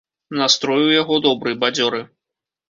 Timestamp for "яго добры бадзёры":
1.01-2.01